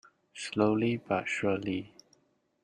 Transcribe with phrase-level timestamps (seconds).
[0.33, 1.93] Slowly but surely.